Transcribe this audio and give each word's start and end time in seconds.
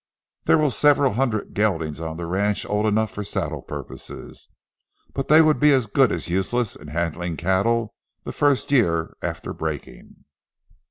There 0.45 0.57
were 0.57 0.71
several 0.71 1.13
hundred 1.13 1.53
geldings 1.53 1.99
on 1.99 2.17
the 2.17 2.25
ranch 2.25 2.65
old 2.65 2.87
enough 2.87 3.11
for 3.11 3.23
saddle 3.23 3.61
purposes, 3.61 4.49
but 5.13 5.27
they 5.27 5.43
would 5.43 5.59
be 5.59 5.71
as 5.73 5.85
good 5.85 6.11
as 6.11 6.27
useless 6.27 6.75
in 6.75 6.87
handling 6.87 7.37
cattle 7.37 7.93
the 8.23 8.31
first 8.33 8.71
year 8.71 9.15
after 9.21 9.53
breaking. 9.53 10.25